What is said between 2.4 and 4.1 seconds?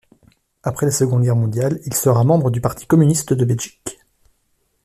du Parti communiste de Belgique.